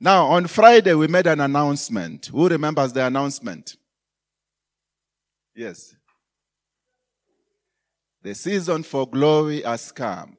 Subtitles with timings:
[0.00, 2.26] Now, on Friday, we made an announcement.
[2.26, 3.76] Who remembers the announcement?
[5.54, 5.94] Yes.
[8.22, 10.38] The season for glory has come.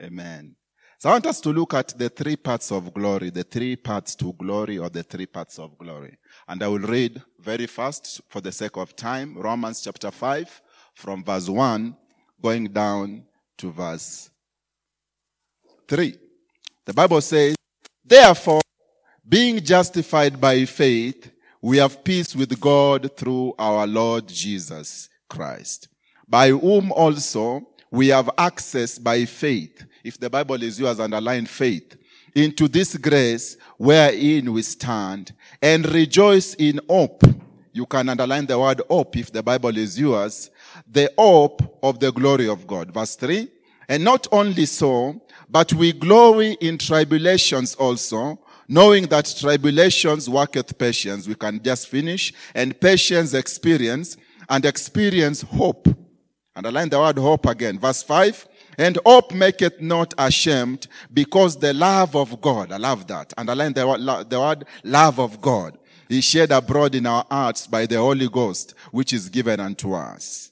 [0.00, 0.54] Amen.
[1.00, 4.14] So I want us to look at the three parts of glory, the three parts
[4.16, 6.16] to glory or the three parts of glory.
[6.46, 10.60] And I will read very fast for the sake of time, Romans chapter 5
[10.94, 11.96] from verse 1
[12.42, 13.24] going down
[13.58, 14.30] to verse
[15.88, 16.16] 3.
[16.84, 17.57] The Bible says,
[18.08, 18.62] Therefore,
[19.28, 25.88] being justified by faith, we have peace with God through our Lord Jesus Christ,
[26.26, 29.84] by whom also we have access by faith.
[30.02, 31.98] If the Bible is yours, underline faith.
[32.34, 37.24] Into this grace wherein we stand and rejoice in hope.
[37.74, 40.48] You can underline the word hope if the Bible is yours.
[40.90, 42.90] The hope of the glory of God.
[42.90, 43.48] Verse 3.
[43.88, 45.20] And not only so,
[45.50, 51.26] but we glory in tribulations also, knowing that tribulations worketh patience.
[51.26, 52.32] We can just finish.
[52.54, 54.16] And patience experience,
[54.48, 55.88] and experience hope.
[56.54, 57.78] Underline the word hope again.
[57.78, 58.46] Verse 5.
[58.78, 63.32] And hope maketh not ashamed because the love of God, I love that.
[63.36, 65.78] Underline the word, the word love of God
[66.08, 70.50] is shed abroad in our hearts by the Holy Ghost, which is given unto us.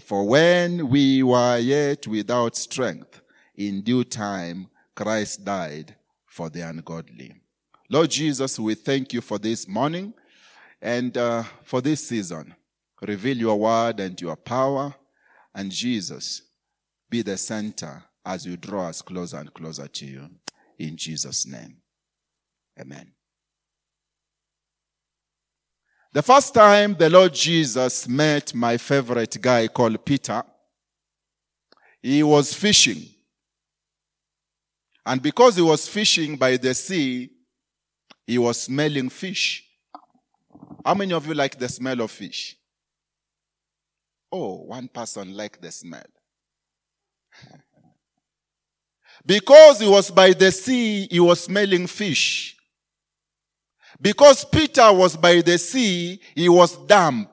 [0.00, 3.21] For when we were yet without strength,
[3.56, 5.94] in due time, Christ died
[6.26, 7.34] for the ungodly.
[7.88, 10.14] Lord Jesus, we thank you for this morning
[10.80, 12.54] and uh, for this season.
[13.00, 14.94] Reveal your word and your power,
[15.54, 16.42] and Jesus,
[17.10, 20.30] be the center as you draw us closer and closer to you.
[20.78, 21.76] In Jesus' name.
[22.80, 23.12] Amen.
[26.12, 30.42] The first time the Lord Jesus met my favorite guy called Peter,
[32.02, 33.11] he was fishing.
[35.04, 37.30] And because he was fishing by the sea,
[38.26, 39.64] he was smelling fish.
[40.84, 42.56] How many of you like the smell of fish?
[44.30, 46.06] Oh, one person liked the smell.
[49.26, 52.56] because he was by the sea, he was smelling fish.
[54.00, 57.30] Because Peter was by the sea, he was damp.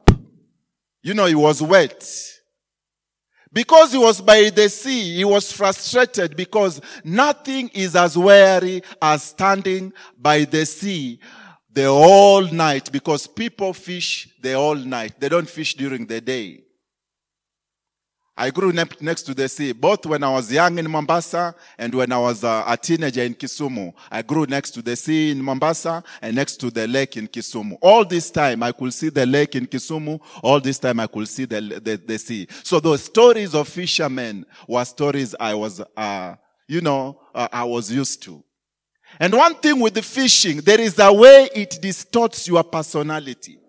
[1.02, 2.06] You know, he was wet.
[3.52, 9.24] Because he was by the sea, he was frustrated because nothing is as weary as
[9.24, 11.20] standing by the sea
[11.72, 15.20] the whole night because people fish the whole night.
[15.20, 16.64] They don't fish during the day.
[18.40, 22.10] I grew next to the sea, both when I was young in Mombasa and when
[22.10, 23.94] I was a teenager in Kisumu.
[24.10, 27.78] I grew next to the sea in Mombasa and next to the lake in Kisumu.
[27.82, 30.22] All this time I could see the lake in Kisumu.
[30.42, 32.48] All this time I could see the, the, the sea.
[32.64, 36.36] So those stories of fishermen were stories I was, uh,
[36.66, 38.42] you know, uh, I was used to.
[39.20, 43.60] And one thing with the fishing, there is a way it distorts your personality.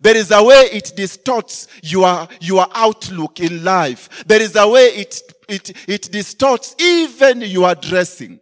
[0.00, 4.24] There is a way it distorts your, your outlook in life.
[4.26, 8.40] There is a way it, it, it distorts even your dressing.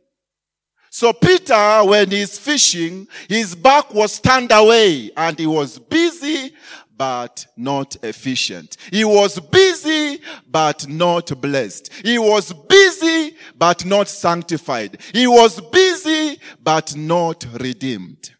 [0.90, 6.52] So Peter, when he's fishing, his back was turned away and he was busy
[6.96, 8.76] but not efficient.
[8.90, 11.90] He was busy but not blessed.
[12.04, 15.00] He was busy but not sanctified.
[15.14, 18.32] He was busy but not redeemed.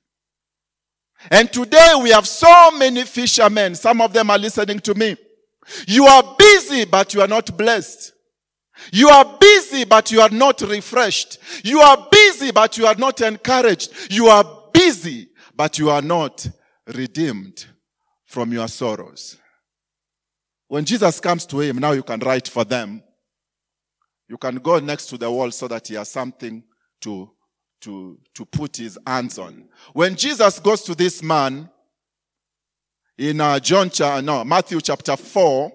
[1.31, 3.75] And today we have so many fishermen.
[3.75, 5.17] Some of them are listening to me.
[5.87, 8.13] You are busy, but you are not blessed.
[8.93, 11.39] You are busy, but you are not refreshed.
[11.63, 13.93] You are busy, but you are not encouraged.
[14.11, 16.49] You are busy, but you are not
[16.87, 17.67] redeemed
[18.25, 19.37] from your sorrows.
[20.69, 23.03] When Jesus comes to him, now you can write for them.
[24.29, 26.63] You can go next to the wall so that he has something
[27.01, 27.31] to
[27.81, 29.65] to, to put his hands on.
[29.93, 31.69] When Jesus goes to this man
[33.17, 35.73] in uh, John, cha- no, Matthew chapter 4,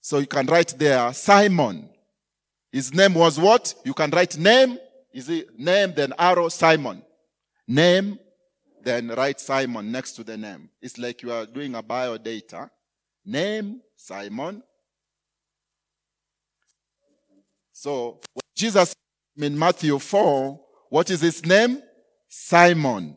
[0.00, 1.88] so you can write there, Simon.
[2.70, 3.74] His name was what?
[3.84, 4.78] You can write name.
[5.12, 7.02] Is it name, then arrow, Simon.
[7.66, 8.18] Name,
[8.84, 10.68] then write Simon next to the name.
[10.80, 12.70] It's like you are doing a bio data.
[13.24, 14.62] Name, Simon.
[17.72, 18.20] So,
[18.54, 18.94] Jesus
[19.36, 21.82] in Matthew 4, what is his name?
[22.28, 23.16] Simon.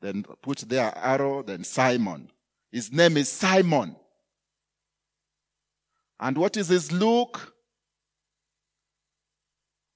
[0.00, 2.30] Then put there arrow, then Simon.
[2.70, 3.96] His name is Simon.
[6.20, 7.54] And what is his look?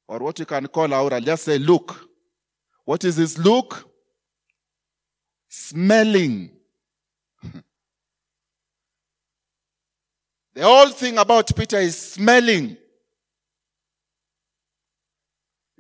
[0.09, 2.09] Or what you can call out, I'll just say look.
[2.85, 3.89] What is his look?
[5.49, 6.51] Smelling.
[10.55, 12.77] the whole thing about Peter is smelling.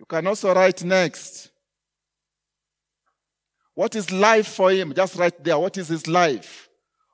[0.07, 1.51] Can also write next.
[3.75, 4.93] What is life for him?
[4.95, 5.59] Just right there.
[5.59, 6.69] What is his life?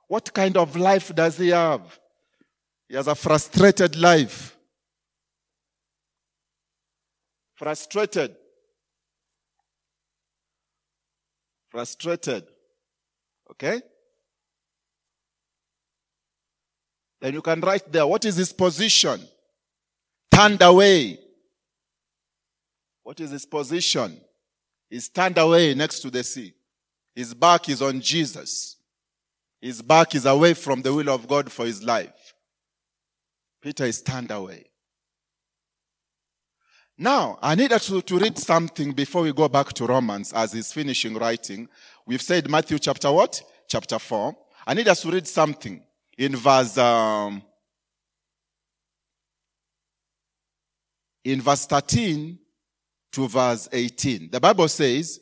[0.07, 1.99] What kind of life does he have?
[2.87, 4.57] He has a frustrated life.
[7.55, 8.35] Frustrated.
[11.69, 12.47] Frustrated.
[13.51, 13.81] Okay?
[17.21, 19.21] Then you can write there, what is his position?
[20.31, 21.19] Turned away.
[23.09, 24.21] What is his position?
[24.87, 26.53] He's turned away next to the sea.
[27.15, 28.75] His back is on Jesus.
[29.59, 32.35] His back is away from the will of God for his life.
[33.63, 34.65] Peter is turned away.
[36.99, 40.53] Now, I need us to, to read something before we go back to Romans as
[40.53, 41.67] he's finishing writing.
[42.05, 43.41] We've said Matthew chapter what?
[43.67, 44.37] Chapter 4.
[44.67, 45.81] I need us to read something
[46.15, 47.41] in verse, um,
[51.23, 52.37] in verse 13
[53.11, 54.29] to verse 18.
[54.31, 55.19] The Bible says,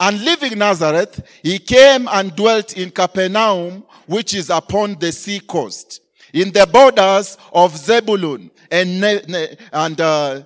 [0.00, 6.00] and leaving Nazareth, he came and dwelt in Capernaum, which is upon the sea coast,
[6.32, 10.42] in the borders of Zebulun and, ne- ne- and uh,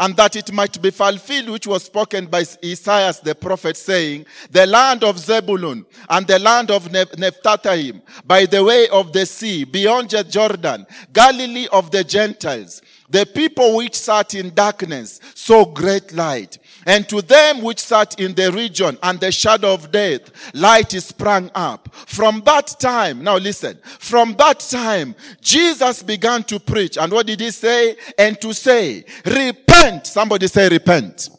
[0.00, 4.66] and that it might be fulfilled which was spoken by Isaiah the prophet saying, the
[4.66, 10.14] land of Zebulun and the land of Nephthalim by the way of the sea beyond
[10.30, 12.80] Jordan, Galilee of the Gentiles.
[13.10, 16.58] The people which sat in darkness saw great light.
[16.86, 21.06] And to them which sat in the region and the shadow of death, light is
[21.06, 21.92] sprang up.
[21.94, 26.96] From that time, now listen, from that time, Jesus began to preach.
[26.96, 27.96] And what did he say?
[28.16, 30.06] And to say, repent.
[30.06, 31.30] Somebody say repent.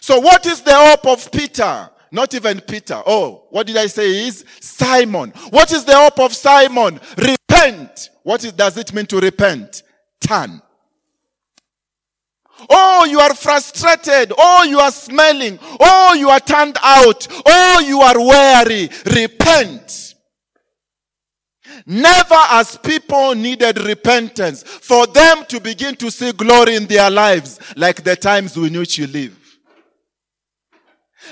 [0.00, 1.90] So what is the hope of Peter?
[2.14, 3.02] Not even Peter.
[3.04, 5.30] Oh, what did I say is Simon.
[5.50, 7.00] What is the hope of Simon?
[7.18, 8.10] Repent.
[8.22, 9.82] What is, does it mean to repent?
[10.20, 10.62] Turn.
[12.70, 14.32] Oh, you are frustrated.
[14.38, 15.58] Oh, you are smelling.
[15.80, 17.26] Oh, you are turned out.
[17.44, 18.88] Oh, you are weary.
[19.06, 20.14] Repent.
[21.84, 27.58] Never as people needed repentance for them to begin to see glory in their lives
[27.76, 29.43] like the times in which you live.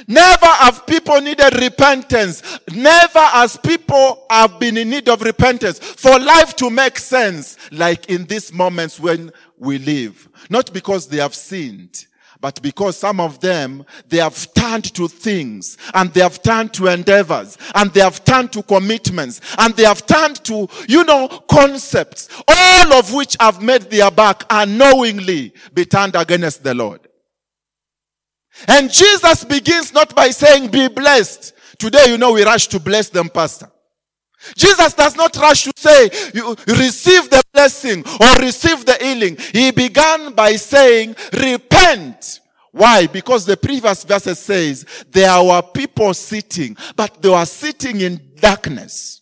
[0.06, 2.42] Never have people needed repentance.
[2.72, 8.08] Never as people have been in need of repentance for life to make sense like
[8.08, 10.28] in these moments when we live.
[10.50, 12.06] Not because they have sinned,
[12.42, 16.88] but because some of them, they have turned to things and they have turned to
[16.88, 22.28] endeavors and they have turned to commitments and they have turned to, you know, concepts,
[22.48, 27.00] all of which have made their back unknowingly be turned against the Lord.
[28.68, 31.54] And Jesus begins not by saying, be blessed.
[31.78, 33.70] Today, you know, we rush to bless them, pastor.
[34.56, 39.36] Jesus does not rush to say, you receive the blessing or receive the healing.
[39.36, 42.40] He began by saying, repent.
[42.72, 43.06] Why?
[43.06, 49.20] Because the previous verse says, there were people sitting, but they were sitting in darkness.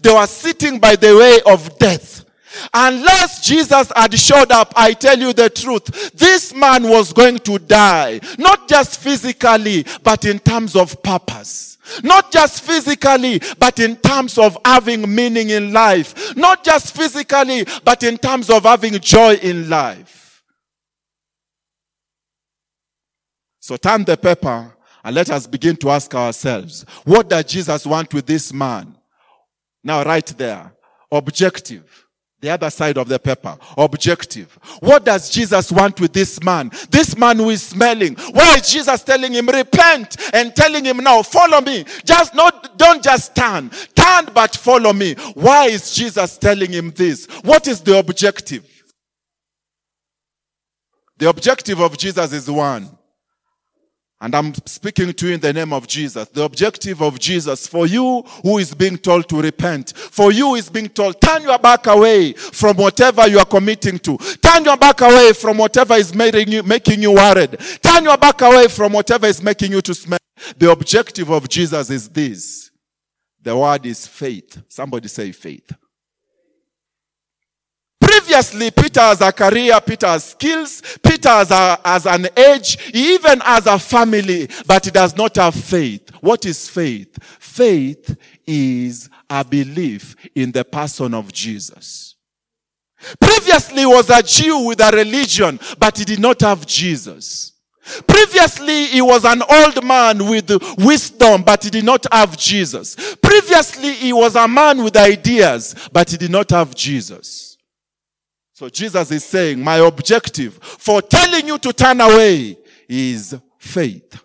[0.00, 2.24] They were sitting by the way of death.
[2.72, 7.58] Unless Jesus had showed up, I tell you the truth, this man was going to
[7.58, 8.20] die.
[8.38, 11.78] Not just physically, but in terms of purpose.
[12.02, 16.36] Not just physically, but in terms of having meaning in life.
[16.36, 20.42] Not just physically, but in terms of having joy in life.
[23.60, 24.72] So turn the paper
[25.02, 28.96] and let us begin to ask ourselves, what does Jesus want with this man?
[29.82, 30.72] Now right there,
[31.10, 32.05] objective.
[32.40, 33.56] The other side of the paper.
[33.78, 34.58] Objective.
[34.80, 36.70] What does Jesus want with this man?
[36.90, 38.14] This man who is smelling.
[38.32, 41.84] Why is Jesus telling him repent and telling him now follow me?
[42.04, 43.70] Just not, don't just turn.
[43.94, 45.14] Turn but follow me.
[45.34, 47.26] Why is Jesus telling him this?
[47.42, 48.66] What is the objective?
[51.16, 52.90] The objective of Jesus is one.
[54.18, 56.28] And I'm speaking to you in the name of Jesus.
[56.28, 60.70] The objective of Jesus for you who is being told to repent, for you is
[60.70, 64.16] being told, turn your back away from whatever you are committing to.
[64.16, 67.58] Turn your back away from whatever is making you, making you worried.
[67.82, 70.18] Turn your back away from whatever is making you to smell.
[70.56, 72.70] The objective of Jesus is this.
[73.42, 74.62] The word is faith.
[74.68, 75.72] Somebody say faith.
[78.16, 83.42] Previously, Peter has a career, Peter has skills, Peter has, a, has an age, even
[83.44, 86.08] as a family, but he does not have faith.
[86.22, 87.14] What is faith?
[87.38, 92.14] Faith is a belief in the person of Jesus.
[93.20, 97.52] Previously was a Jew with a religion, but he did not have Jesus.
[98.06, 102.96] Previously, he was an old man with wisdom, but he did not have Jesus.
[103.16, 107.45] Previously, he was a man with ideas, but he did not have Jesus.
[108.56, 112.56] So Jesus is saying, my objective for telling you to turn away
[112.88, 114.18] is faith.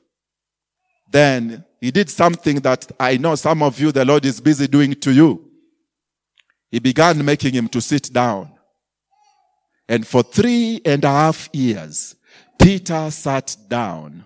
[1.12, 4.94] Then he did something that I know some of you, the Lord is busy doing
[4.94, 5.52] to you.
[6.70, 8.54] He began making him to sit down.
[9.90, 12.16] And for three and a half years,
[12.58, 14.26] Peter sat down.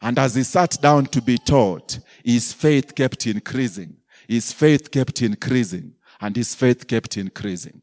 [0.00, 3.96] And as he sat down to be taught, his faith kept increasing.
[4.28, 5.94] His faith kept increasing.
[6.20, 7.82] And his faith kept increasing.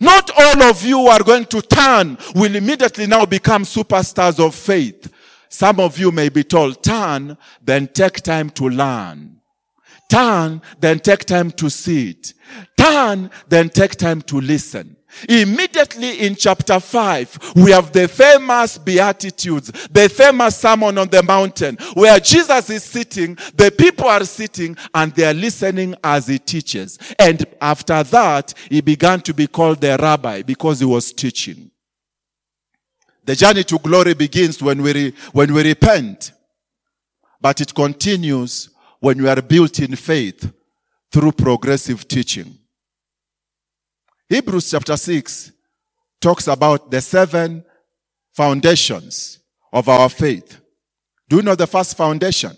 [0.00, 5.12] Not all of you are going to turn will immediately now become superstars of faith.
[5.48, 9.40] Some of you may be told, turn, then take time to learn.
[10.10, 12.34] Turn, then take time to sit.
[12.76, 14.96] Turn, then take time to listen.
[15.28, 21.76] Immediately in chapter 5, we have the famous Beatitudes, the famous Sermon on the Mountain,
[21.94, 26.98] where Jesus is sitting, the people are sitting, and they are listening as he teaches.
[27.18, 31.70] And after that, he began to be called the rabbi because he was teaching.
[33.24, 36.32] The journey to glory begins when we, re, when we repent,
[37.40, 40.52] but it continues when we are built in faith
[41.10, 42.58] through progressive teaching.
[44.34, 45.52] Hebrews chapter 6
[46.20, 47.64] talks about the seven
[48.32, 49.38] foundations
[49.72, 50.60] of our faith.
[51.28, 52.50] Do you know the first foundation?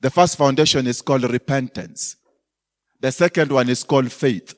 [0.00, 2.16] The first foundation is called repentance.
[2.98, 4.54] The second one is called faith.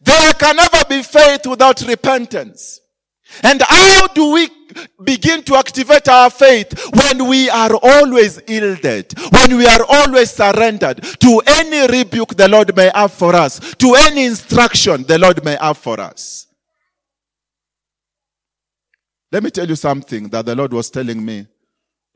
[0.00, 2.78] There can never be faith without repentance.
[3.42, 4.48] And how do we
[5.02, 11.02] begin to activate our faith when we are always yielded, when we are always surrendered
[11.20, 15.56] to any rebuke the Lord may have for us, to any instruction the Lord may
[15.60, 16.46] have for us?
[19.32, 21.46] Let me tell you something that the Lord was telling me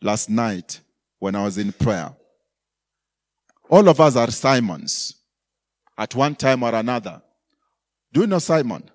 [0.02, 0.80] last night
[1.18, 2.14] when I was in prayer.
[3.70, 5.14] All of us are Simons
[5.96, 7.22] at one time or another.
[8.12, 8.90] Do you know Simon?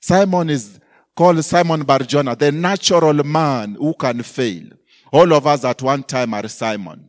[0.00, 0.80] Simon is
[1.16, 4.64] called Simon Barjona, the natural man who can fail.
[5.12, 7.08] All of us at one time are Simon.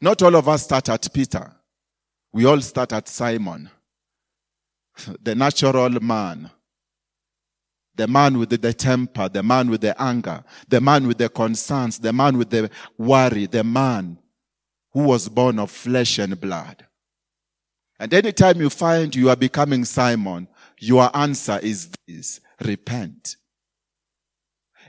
[0.00, 1.52] Not all of us start at Peter.
[2.32, 3.70] We all start at Simon.
[5.22, 6.50] The natural man.
[7.94, 11.98] The man with the temper, the man with the anger, the man with the concerns,
[11.98, 14.18] the man with the worry, the man
[14.92, 16.86] who was born of flesh and blood.
[17.98, 23.36] And anytime you find you are becoming Simon, your answer is this repent.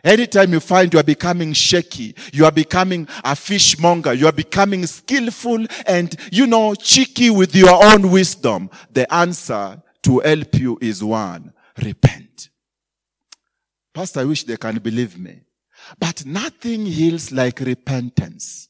[0.04, 4.86] Anytime you find you are becoming shaky, you are becoming a fishmonger, you are becoming
[4.86, 11.02] skillful and, you know, cheeky with your own wisdom, the answer to help you is
[11.02, 11.54] one.
[11.82, 12.50] Repent.
[13.94, 15.40] Pastor, I wish they can believe me.
[15.98, 18.70] But nothing heals like repentance.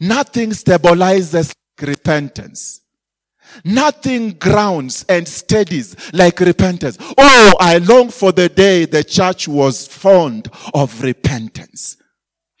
[0.00, 2.80] Nothing stabilizes like repentance.
[3.64, 6.98] Nothing grounds and steadies like repentance.
[7.00, 11.96] Oh, I long for the day the church was fond of repentance.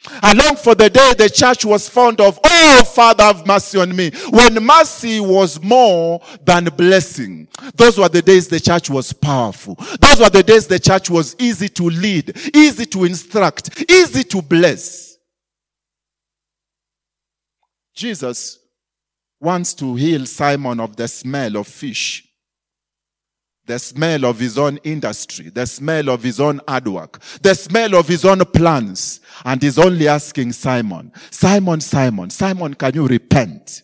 [0.06, 3.94] I long for the day the church was fond of, oh, Father, have mercy on
[3.96, 4.10] me.
[4.30, 7.48] When mercy was more than blessing.
[7.74, 9.76] Those were the days the church was powerful.
[10.00, 14.42] Those were the days the church was easy to lead, easy to instruct, easy to
[14.42, 15.16] bless.
[17.94, 18.58] Jesus
[19.44, 22.26] wants to heal Simon of the smell of fish,
[23.66, 27.94] the smell of his own industry, the smell of his own hard work, the smell
[27.94, 29.20] of his own plans.
[29.44, 33.82] And he's only asking Simon, Simon, Simon, Simon, can you repent?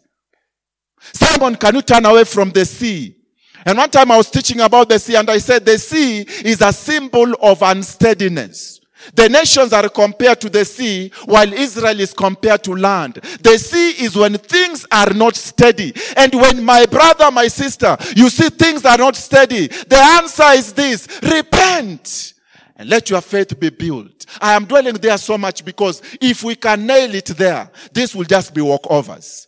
[1.12, 3.16] Simon, can you turn away from the sea?
[3.64, 6.62] And one time I was teaching about the sea and I said the sea is
[6.62, 8.79] a symbol of unsteadiness.
[9.14, 13.14] The nations are compared to the sea while Israel is compared to land.
[13.40, 15.92] The sea is when things are not steady.
[16.16, 20.72] And when my brother, my sister, you see things are not steady, the answer is
[20.72, 22.34] this, repent
[22.76, 24.24] and let your faith be built.
[24.40, 28.24] I am dwelling there so much because if we can nail it there, this will
[28.24, 29.46] just be walkovers.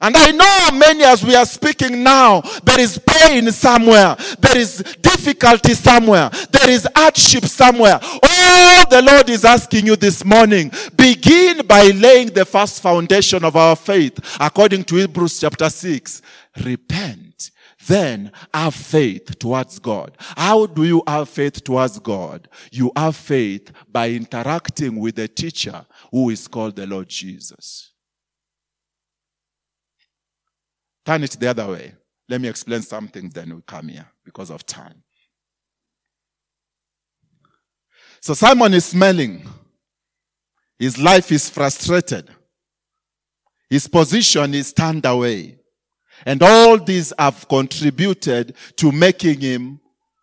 [0.00, 4.16] And I know many as we are speaking now, there is pain somewhere.
[4.38, 6.30] There is difficulty somewhere.
[6.50, 7.98] There is hardship somewhere.
[8.02, 13.56] Oh, the Lord is asking you this morning, begin by laying the first foundation of
[13.56, 16.22] our faith according to Hebrews chapter 6.
[16.64, 17.50] Repent.
[17.86, 20.16] Then have faith towards God.
[20.18, 22.48] How do you have faith towards God?
[22.70, 27.92] You have faith by interacting with the teacher who is called the Lord Jesus.
[31.08, 31.94] Turn it the other way.
[32.28, 35.02] Let me explain something, then we come here because of time.
[38.20, 39.48] So Simon is smelling.
[40.78, 42.28] His life is frustrated.
[43.70, 45.58] His position is turned away.
[46.26, 49.80] And all these have contributed to making him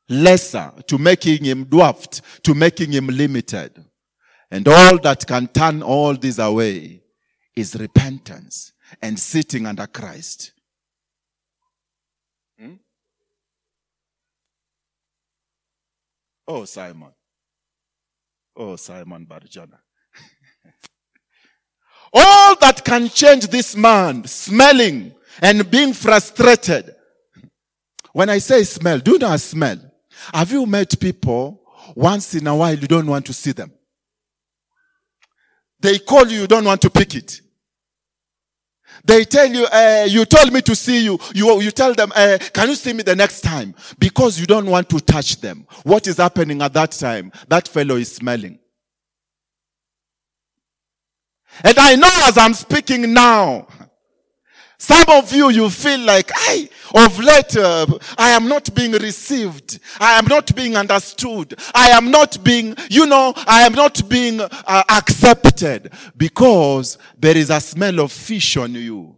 [0.08, 3.84] lesser, to making him dwarfed, to making him limited.
[4.52, 7.02] And all that can turn all this away
[7.56, 10.52] is repentance and sitting under Christ.
[16.48, 17.12] Oh, Simon.
[18.56, 19.80] Oh, Simon Barjona.
[22.14, 26.96] all that can change this man smelling and being frustrated.
[28.14, 29.80] When I say smell, do not smell.
[30.34, 31.62] Have you met people
[31.96, 33.72] once in a while you don't want to see them?
[35.80, 37.42] They call you, you don't want to pick it.
[39.06, 41.20] They tell you, uh, you told me to see you.
[41.34, 43.76] You, you tell them, uh, can you see me the next time?
[44.00, 45.68] Because you don't want to touch them.
[45.84, 47.32] What is happening at that time?
[47.48, 48.58] That fellow is smelling.
[51.64, 53.68] And I know as I'm speaking now,
[54.78, 57.86] some of you, you feel like, I, of late, uh,
[58.18, 59.80] I am not being received.
[60.00, 61.58] I am not being understood.
[61.74, 67.50] I am not being, you know, I am not being uh, accepted because there is
[67.50, 69.16] a smell of fish on you.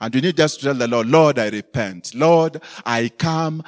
[0.00, 2.14] And you need just to tell the Lord, Lord, I repent.
[2.14, 3.62] Lord, I come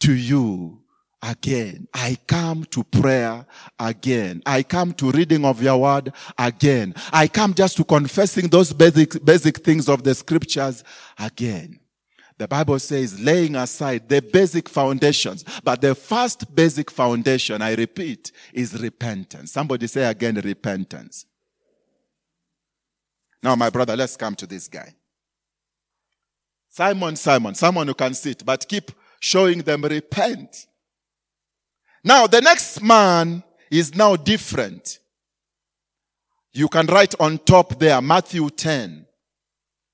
[0.00, 0.82] to you
[1.26, 1.88] again.
[1.92, 3.44] I come to prayer
[3.78, 4.42] again.
[4.46, 6.94] I come to reading of your word again.
[7.12, 10.84] I come just to confessing those basic, basic things of the scriptures
[11.18, 11.80] again.
[12.38, 18.30] The Bible says laying aside the basic foundations, but the first basic foundation, I repeat,
[18.52, 19.52] is repentance.
[19.52, 21.24] Somebody say again, repentance.
[23.42, 24.94] Now, my brother, let's come to this guy.
[26.68, 30.66] Simon, Simon, someone who can sit, but keep showing them repent.
[32.06, 35.00] Now, the next man is now different.
[36.52, 39.04] You can write on top there, Matthew 10.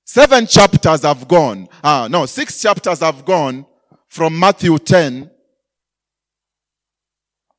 [0.05, 1.67] Seven chapters have gone.
[1.83, 3.65] Ah, no, six chapters have gone
[4.07, 5.31] from Matthew 10.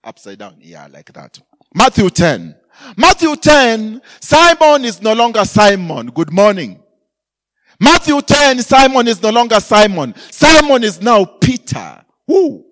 [0.05, 0.59] Upside down.
[0.61, 1.41] Yeah, like that.
[1.75, 2.55] Matthew 10.
[2.97, 6.07] Matthew 10, Simon is no longer Simon.
[6.11, 6.81] Good morning.
[7.81, 10.15] Matthew 10, Simon is no longer Simon.
[10.31, 12.05] Simon is now Peter.
[12.29, 12.65] Who?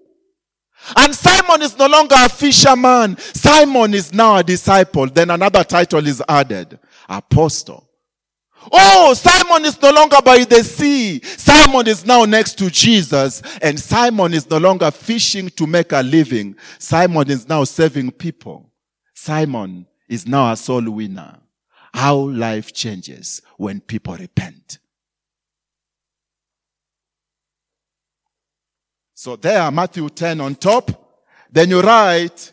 [0.96, 3.16] And Simon is no longer a fisherman.
[3.18, 5.06] Simon is now a disciple.
[5.06, 6.78] Then another title is added.
[7.08, 7.88] Apostle.
[8.70, 11.20] Oh, Simon is no longer by the sea.
[11.22, 13.42] Simon is now next to Jesus.
[13.60, 16.56] And Simon is no longer fishing to make a living.
[16.78, 18.70] Simon is now serving people.
[19.14, 21.38] Simon is now a soul winner.
[21.94, 24.78] How life changes when people repent.
[29.22, 30.90] So there, Matthew 10 on top.
[31.48, 32.52] Then you write,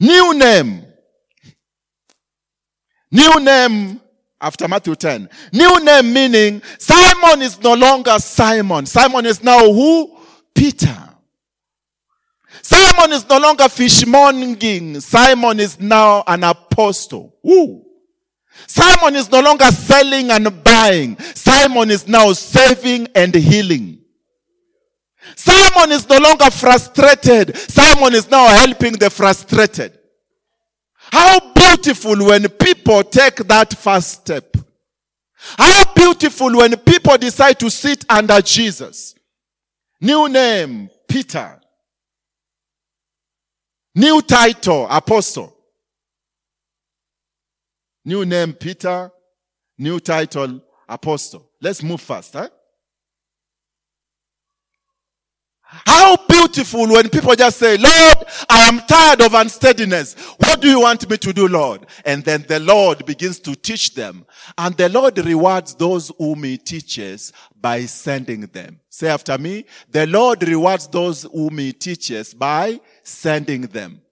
[0.00, 0.86] new name.
[3.10, 4.00] New name
[4.40, 5.28] after Matthew 10.
[5.52, 8.86] New name meaning Simon is no longer Simon.
[8.86, 10.16] Simon is now who?
[10.54, 10.96] Peter.
[12.62, 14.98] Simon is no longer fishmongering.
[15.02, 17.36] Simon is now an apostle.
[17.42, 17.84] Who?
[18.66, 21.18] Simon is no longer selling and buying.
[21.34, 24.01] Simon is now saving and healing.
[25.36, 27.56] Simon is no longer frustrated.
[27.56, 29.98] Simon is now helping the frustrated.
[30.96, 34.56] How beautiful when people take that first step.
[35.58, 39.14] How beautiful when people decide to sit under Jesus.
[40.00, 41.60] New name, Peter.
[43.94, 45.54] New title, Apostle.
[48.04, 49.10] New name, Peter.
[49.78, 51.50] New title, Apostle.
[51.60, 52.48] Let's move fast, huh?
[55.86, 58.18] How beautiful when people just say, Lord,
[58.50, 60.14] I am tired of unsteadiness.
[60.38, 61.86] What do you want me to do, Lord?
[62.04, 64.26] And then the Lord begins to teach them.
[64.58, 68.80] And the Lord rewards those whom he teaches by sending them.
[68.90, 74.02] Say after me, the Lord rewards those whom he teaches by sending them.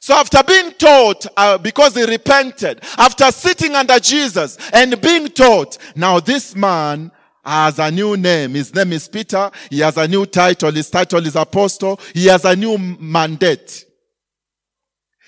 [0.00, 5.76] So after being taught, uh, because he repented, after sitting under Jesus and being taught,
[5.94, 7.12] now this man
[7.44, 8.54] has a new name.
[8.54, 9.50] His name is Peter.
[9.70, 10.70] He has a new title.
[10.72, 11.98] His title is apostle.
[12.12, 13.84] He has a new mandate.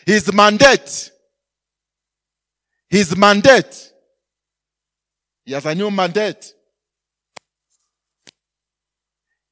[0.04, 1.10] His mandate.
[2.88, 3.92] His mandate.
[5.44, 6.52] He has a new mandate.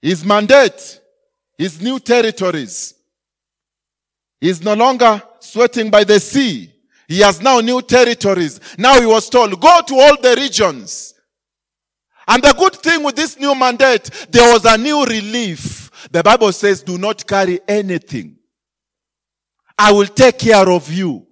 [0.02, 1.00] His mandate.
[1.56, 2.94] His new territories.
[4.40, 6.72] He's no longer sweating by the sea.
[7.08, 8.60] He has now new territories.
[8.78, 11.14] Now he was told, go to all the regions
[12.30, 15.90] and the good thing with this new mandate, there was a new relief.
[16.12, 18.36] The Bible says, do not carry anything.
[19.76, 21.26] I will take care of you.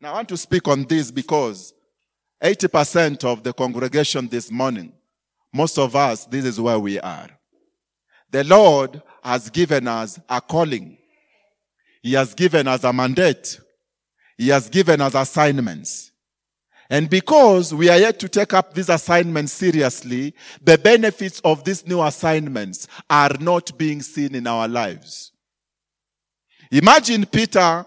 [0.00, 1.74] Now I want to speak on this because
[2.40, 4.92] 80% of the congregation this morning,
[5.52, 7.28] most of us, this is where we are.
[8.30, 10.96] The Lord has given us a calling.
[12.04, 13.58] He has given us a mandate.
[14.38, 16.11] He has given us assignments.
[16.92, 21.86] And because we are yet to take up these assignments seriously, the benefits of these
[21.86, 25.32] new assignments are not being seen in our lives.
[26.70, 27.86] Imagine Peter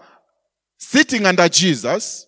[0.76, 2.26] sitting under Jesus,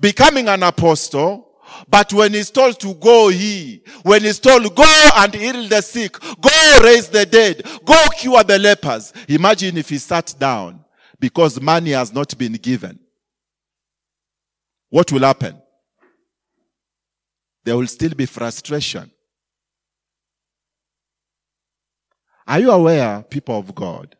[0.00, 1.46] becoming an apostle,
[1.90, 6.18] but when he's told to go, he, when he's told, go and heal the sick,
[6.40, 9.12] go raise the dead, go cure the lepers.
[9.28, 10.82] Imagine if he sat down
[11.20, 12.98] because money has not been given.
[14.88, 15.60] What will happen?
[17.64, 19.10] There will still be frustration.
[22.46, 24.16] Are you aware, people of God?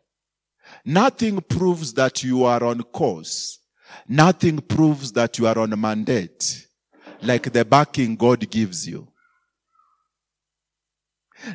[0.85, 3.59] Nothing proves that you are on course.
[4.07, 6.67] Nothing proves that you are on mandate
[7.21, 9.07] like the backing God gives you.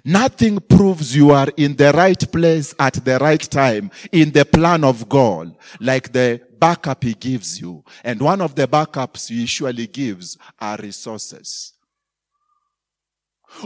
[0.05, 4.83] Nothing proves you are in the right place at the right time in the plan
[4.83, 7.85] of God like the backup he gives you.
[8.03, 11.74] And one of the backups he usually gives are resources.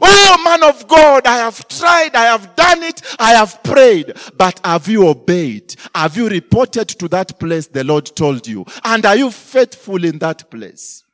[0.01, 4.15] Oh man of God, I have tried, I have done it, I have prayed.
[4.37, 5.75] But have you obeyed?
[5.95, 8.65] Have you reported to that place the Lord told you?
[8.85, 11.05] And are you faithful in that place?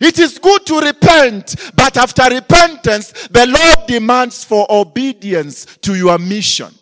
[0.00, 6.18] It is good to repent, but after repentance, the Lord demands for obedience to your
[6.18, 6.74] mission.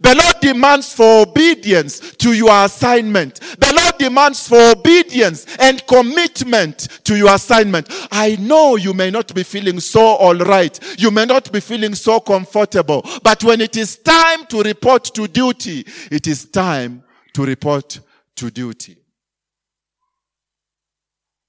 [0.00, 3.40] The Lord demands for obedience to your assignment.
[3.40, 7.88] The Lord demands for obedience and commitment to your assignment.
[8.10, 10.80] I know you may not be feeling so alright.
[10.98, 13.04] You may not be feeling so comfortable.
[13.22, 18.00] But when it is time to report to duty, it is time to report
[18.36, 18.96] to duty.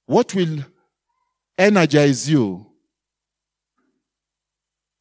[0.06, 0.60] What will
[1.58, 2.68] energize you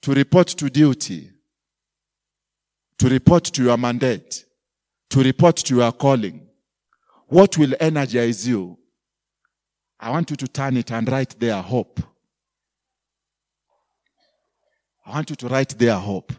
[0.02, 1.33] to report to duty?
[2.98, 4.44] To report to your mandate,
[5.11, 6.46] to report to your calling.
[7.26, 8.78] What will energize you?
[9.98, 12.00] I want you to turn it and write there hope.
[15.07, 16.33] I want you to write there hope.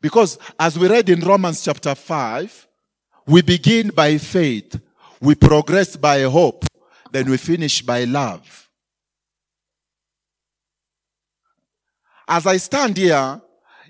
[0.00, 2.68] Because as we read in Romans chapter 5,
[3.26, 4.80] we begin by faith,
[5.20, 6.64] we progress by hope,
[7.10, 8.68] then we finish by love.
[12.28, 13.40] As I stand here,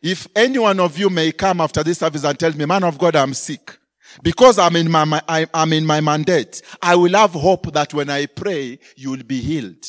[0.06, 2.96] if any one of you may come after this service and tell me, man of
[2.96, 3.76] God, I'm sick.
[4.22, 5.20] Because I'm in my,
[5.52, 9.40] I'm in my mandate, I will have hope that when I pray, you will be
[9.40, 9.84] healed.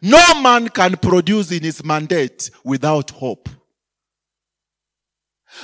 [0.00, 3.48] No man can produce in his mandate without hope.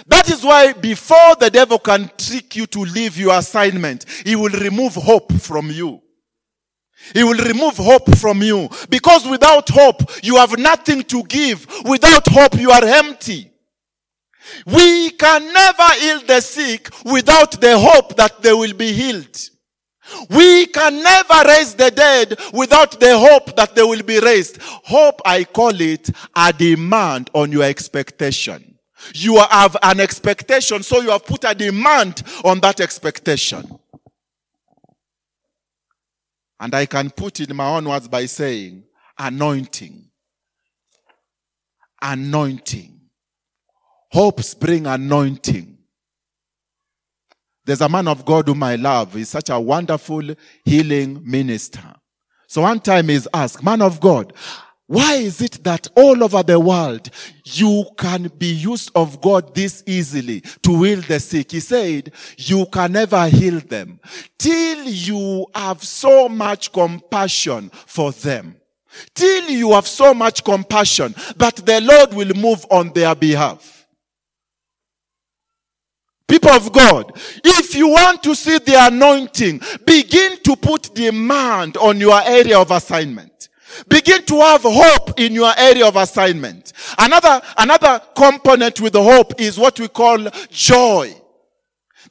[0.07, 4.51] That is why before the devil can trick you to leave your assignment, he will
[4.51, 6.03] remove hope from you.
[7.15, 11.67] He will remove hope from you because without hope, you have nothing to give.
[11.85, 13.50] Without hope, you are empty.
[14.67, 19.37] We can never heal the sick without the hope that they will be healed.
[20.29, 24.61] We can never raise the dead without the hope that they will be raised.
[24.61, 28.79] Hope, I call it a demand on your expectation.
[29.15, 33.79] You have an expectation, so you have put a demand on that expectation.
[36.59, 38.85] And I can put it in my own words by saying,
[39.19, 40.11] anointing.
[42.03, 43.00] Anointing.
[44.11, 45.79] Hopes bring anointing.
[47.65, 49.15] There's a man of God whom I love.
[49.15, 51.95] He's such a wonderful healing minister.
[52.49, 54.33] So one time he's asked, man of God,
[54.89, 57.11] why is it that all over the world
[57.45, 61.53] you can be used of God this easily to heal the sick?
[61.53, 64.01] He said, you can never heal them
[64.37, 68.57] till you have so much compassion for them.
[69.15, 73.80] Till you have so much compassion that the Lord will move on their behalf.
[76.31, 77.13] People of God,
[77.43, 82.71] if you want to see the anointing, begin to put demand on your area of
[82.71, 83.49] assignment.
[83.89, 86.73] Begin to have hope in your area of assignment.
[86.97, 90.19] Another, another component with hope is what we call
[90.51, 91.13] joy.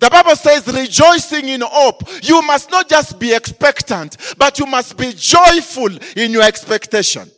[0.01, 2.03] The Bible says rejoicing in hope.
[2.21, 7.31] You must not just be expectant, but you must be joyful in your expectation.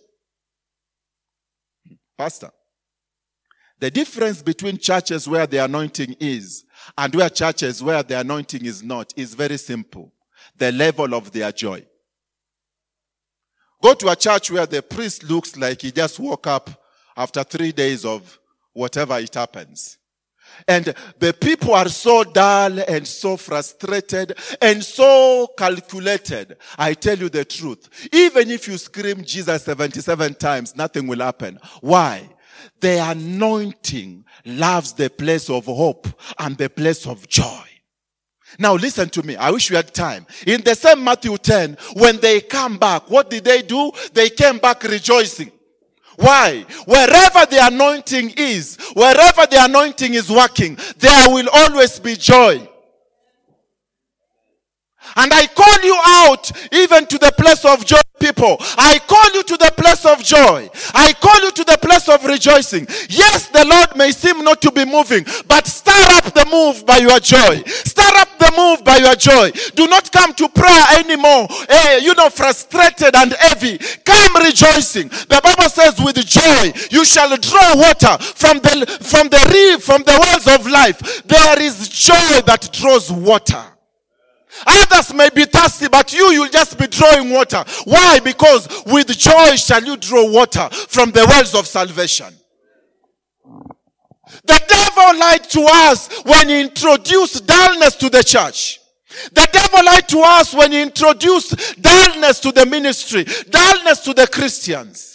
[2.17, 2.49] Pastor,
[3.81, 6.65] the difference between churches where the anointing is
[6.95, 10.13] and where churches where the anointing is not is very simple.
[10.55, 11.83] The level of their joy.
[13.81, 16.69] Go to a church where the priest looks like he just woke up
[17.17, 18.39] after three days of
[18.73, 19.97] whatever it happens.
[20.67, 26.57] And the people are so dull and so frustrated and so calculated.
[26.77, 27.89] I tell you the truth.
[28.13, 31.57] Even if you scream Jesus 77 times, nothing will happen.
[31.79, 32.29] Why?
[32.79, 36.07] The anointing loves the place of hope
[36.39, 37.63] and the place of joy.
[38.59, 39.35] Now listen to me.
[39.35, 40.25] I wish we had time.
[40.45, 43.91] In the same Matthew 10, when they come back, what did they do?
[44.13, 45.51] They came back rejoicing.
[46.17, 46.65] Why?
[46.85, 52.67] Wherever the anointing is, wherever the anointing is working, there will always be joy.
[55.15, 58.57] And I call you out even to the place of joy, people.
[58.77, 60.69] I call you to the place of joy.
[60.93, 62.87] I call you to the place of rejoicing.
[63.09, 66.97] Yes, the Lord may seem not to be moving, but stir up the move by
[66.97, 67.61] your joy.
[67.65, 69.51] Stir up the move by your joy.
[69.75, 73.77] Do not come to prayer anymore, eh, you know, frustrated and heavy.
[74.05, 75.09] Come rejoicing.
[75.09, 80.03] The Bible says, with joy, you shall draw water from the, from the reef, from
[80.03, 81.23] the wells of life.
[81.25, 83.63] There is joy that draws water.
[84.65, 87.63] Others may be thirsty, but you, you'll just be drawing water.
[87.85, 88.19] Why?
[88.19, 92.33] Because with joy shall you draw water from the wells of salvation.
[94.45, 98.79] The devil lied to us when he introduced dullness to the church.
[99.33, 104.27] The devil lied to us when he introduced dullness to the ministry, dullness to the
[104.27, 105.10] Christians.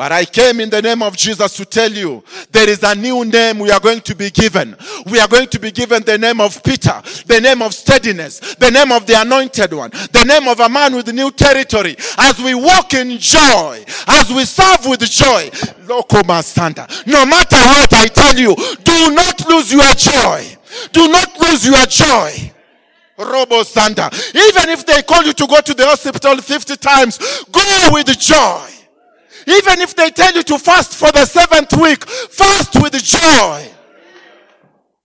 [0.00, 3.22] But I came in the name of Jesus to tell you there is a new
[3.22, 4.74] name we are going to be given.
[5.04, 8.70] We are going to be given the name of Peter, the name of steadiness, the
[8.70, 11.96] name of the anointed one, the name of a man with new territory.
[12.16, 15.50] As we walk in joy, as we serve with joy.
[15.86, 20.56] No matter what I tell you, do not lose your joy.
[20.92, 22.50] Do not lose your joy.
[23.18, 24.08] Robo Santa.
[24.34, 27.18] Even if they call you to go to the hospital 50 times,
[27.52, 28.79] go with joy.
[29.50, 33.68] Even if they tell you to fast for the seventh week, fast with joy.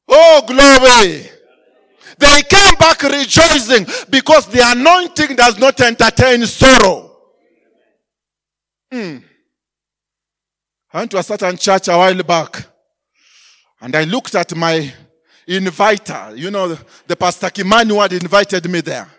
[0.07, 1.29] Oh, glory.
[2.17, 7.11] They came back rejoicing because the anointing does not entertain sorrow.
[8.91, 9.17] Hmm.
[10.93, 12.67] I went to a certain church a while back
[13.81, 14.93] and I looked at my
[15.47, 16.33] inviter.
[16.35, 16.77] You know,
[17.07, 19.09] the Pastor Kimani had invited me there.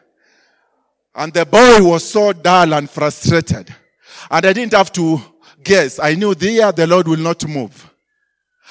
[1.15, 3.75] And the boy was so dull and frustrated.
[4.31, 5.21] And I didn't have to
[5.63, 5.99] guess.
[5.99, 7.91] I knew there the Lord will not move.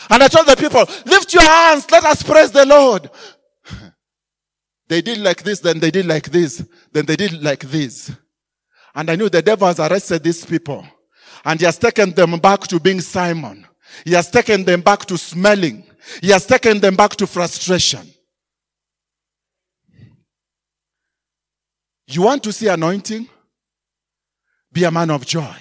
[0.10, 3.10] And I told the people, lift your hands, let us praise the Lord.
[4.88, 8.12] They did like this, then they did like this, then they did like this.
[8.94, 10.86] And I knew the devil has arrested these people.
[11.44, 13.66] And he has taken them back to being Simon.
[14.04, 15.84] He has taken them back to smelling.
[16.22, 18.08] He has taken them back to frustration.
[22.08, 23.28] You want to see anointing?
[24.76, 25.56] Be a man of joy.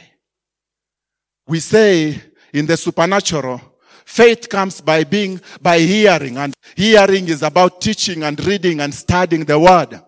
[1.46, 2.20] We say
[2.53, 3.61] in the supernatural,
[4.05, 9.44] faith comes by being, by hearing and hearing is about teaching and reading and studying
[9.44, 10.03] the word.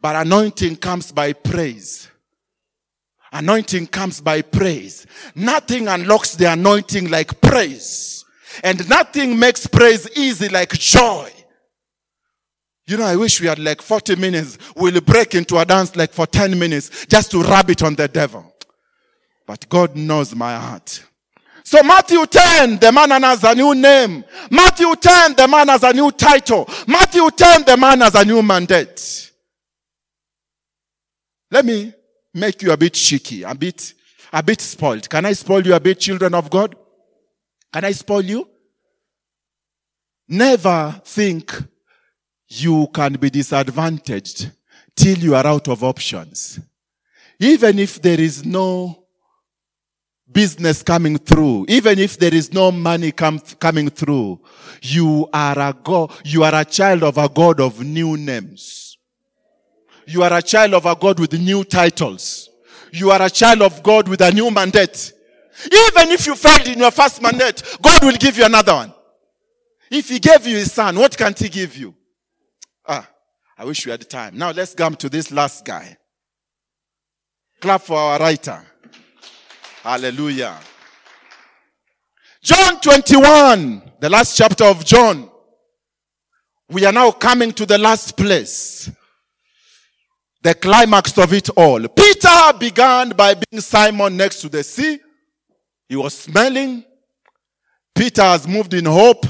[0.00, 2.08] But anointing comes by praise.
[3.30, 5.06] Anointing comes by praise.
[5.34, 8.24] Nothing unlocks the anointing like praise.
[8.64, 11.30] And nothing makes praise easy like joy.
[12.86, 14.58] You know, I wish we had like 40 minutes.
[14.76, 18.06] We'll break into a dance like for 10 minutes just to rub it on the
[18.06, 18.54] devil.
[19.44, 21.04] But God knows my heart.
[21.64, 24.24] So Matthew 10, the man has a new name.
[24.52, 26.68] Matthew 10, the man has a new title.
[26.86, 29.32] Matthew 10, the man has a new mandate.
[31.50, 31.92] Let me
[32.34, 33.94] make you a bit cheeky, a bit,
[34.32, 35.10] a bit spoiled.
[35.10, 36.76] Can I spoil you a bit, children of God?
[37.72, 38.48] Can I spoil you?
[40.28, 41.52] Never think
[42.48, 44.50] you can be disadvantaged
[44.94, 46.60] till you are out of options.
[47.38, 49.04] Even if there is no
[50.30, 54.40] business coming through, even if there is no money coming through,
[54.82, 58.96] you are a God, you are a child of a God of new names.
[60.06, 62.48] You are a child of a God with new titles.
[62.92, 65.12] You are a child of God with a new mandate.
[65.64, 68.94] Even if you failed in your first mandate, God will give you another one.
[69.90, 71.94] If He gave you His Son, what can't He give you?
[72.88, 73.08] Ah,
[73.58, 74.36] I wish we had time.
[74.36, 75.96] Now let's come to this last guy.
[77.60, 78.62] Clap for our writer.
[79.82, 80.58] Hallelujah.
[82.42, 85.30] John 21, the last chapter of John.
[86.68, 88.90] We are now coming to the last place.
[90.42, 91.86] The climax of it all.
[91.88, 95.00] Peter began by being Simon next to the sea.
[95.88, 96.84] He was smelling.
[97.94, 99.26] Peter has moved in hope.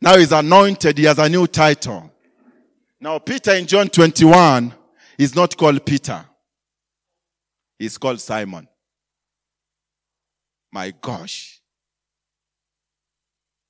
[0.00, 0.96] Now he's anointed.
[0.96, 2.10] He has a new title.
[3.00, 4.74] Now, Peter in John 21
[5.18, 6.24] is not called Peter.
[7.78, 8.66] He's called Simon.
[10.72, 11.60] My gosh.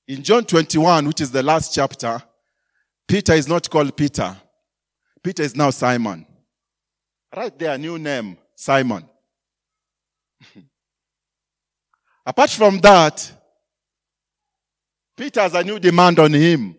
[0.07, 2.23] In John 21, which is the last chapter,
[3.07, 4.35] Peter is not called Peter.
[5.23, 6.27] Peter is now Simon.
[7.37, 9.07] Right there, new name, Simon.
[12.27, 13.31] Apart from that,
[15.15, 16.78] Peter has a new demand on him.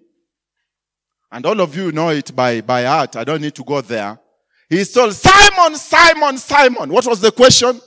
[1.31, 3.15] And all of you know it by, by heart.
[3.15, 4.19] I don't need to go there.
[4.67, 6.89] He told, Simon, Simon, Simon.
[6.91, 7.79] What was the question?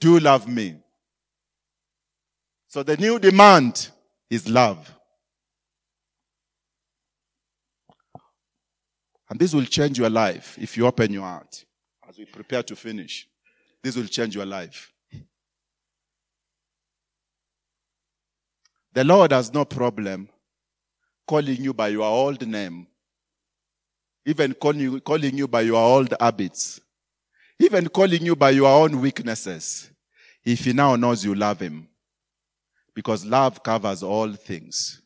[0.00, 0.76] Do you love me?
[2.68, 3.88] So the new demand
[4.30, 4.94] is love.
[9.30, 11.64] And this will change your life if you open your heart
[12.08, 13.28] as we prepare to finish.
[13.82, 14.92] This will change your life.
[18.94, 20.28] The Lord has no problem
[21.28, 22.86] calling you by your old name,
[24.24, 26.80] even calling you, calling you by your old habits,
[27.60, 29.90] even calling you by your own weaknesses,
[30.44, 31.86] if He now knows you love Him.
[32.94, 35.02] Because love covers all things.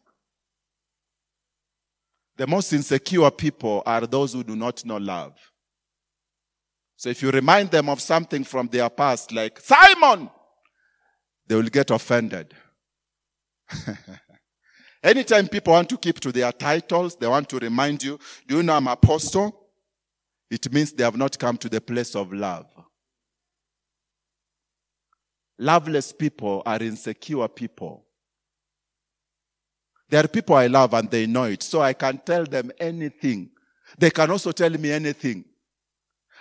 [2.37, 5.35] The most insecure people are those who do not know love.
[6.96, 10.30] So if you remind them of something from their past, like Simon,
[11.46, 12.54] they will get offended.
[15.02, 18.62] Anytime people want to keep to their titles, they want to remind you, do you
[18.62, 19.58] know I'm apostle?
[20.50, 22.66] It means they have not come to the place of love.
[25.58, 28.04] Loveless people are insecure people.
[30.08, 33.50] There are people I love and they know it, so I can tell them anything.
[33.98, 35.44] They can also tell me anything.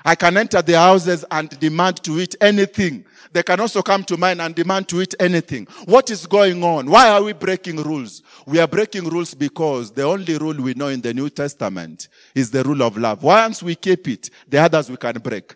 [0.03, 3.05] I can enter their houses and demand to eat anything.
[3.33, 5.67] They can also come to mine and demand to eat anything.
[5.85, 6.89] What is going on?
[6.89, 8.23] Why are we breaking rules?
[8.45, 12.51] We are breaking rules because the only rule we know in the New Testament is
[12.51, 13.23] the rule of love.
[13.23, 15.55] Once we keep it, the others we can break.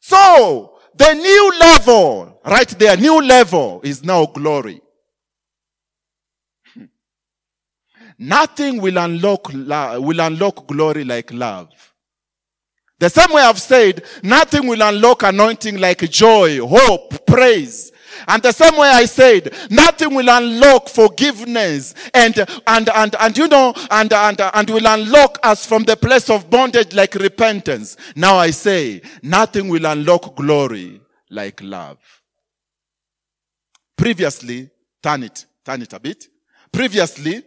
[0.00, 4.80] So, the new level, right there, new level is now glory.
[8.18, 11.68] Nothing will unlock, will unlock glory like love.
[12.98, 17.92] The same way I've said, nothing will unlock anointing like joy, hope, praise.
[18.26, 23.48] And the same way I said, nothing will unlock forgiveness and, and, and, and you
[23.48, 27.98] know, and, and, and will unlock us from the place of bondage like repentance.
[28.16, 31.98] Now I say, nothing will unlock glory like love.
[33.96, 34.70] Previously,
[35.02, 36.28] turn it, turn it a bit.
[36.72, 37.42] Previously,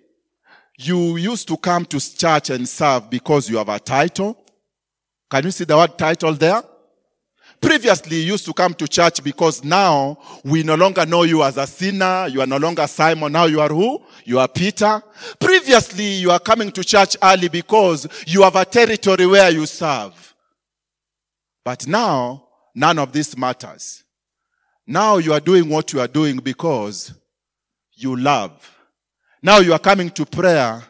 [0.82, 4.38] you used to come to church and serve because you have a title.
[5.30, 6.64] Can you see the word title there?
[7.60, 11.58] Previously, you used to come to church because now we no longer know you as
[11.58, 12.28] a sinner.
[12.28, 13.34] You are no longer Simon.
[13.34, 14.02] Now you are who?
[14.24, 15.04] You are Peter.
[15.38, 20.34] Previously, you are coming to church early because you have a territory where you serve.
[21.66, 24.06] But now, none of this matters.
[24.88, 27.14] Now you are doing what you are doing because
[27.96, 28.79] you love.
[29.42, 30.84] Now you are coming to prayer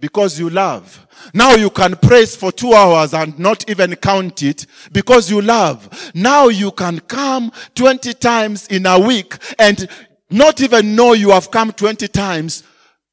[0.00, 1.06] because you love.
[1.32, 6.10] Now you can praise for two hours and not even count it because you love.
[6.14, 9.88] Now you can come 20 times in a week and
[10.28, 12.64] not even know you have come 20 times